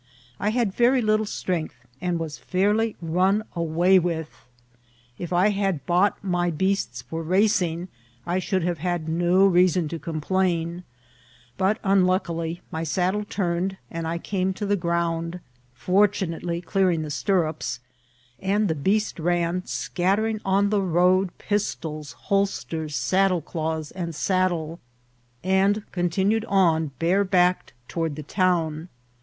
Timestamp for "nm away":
3.05-3.99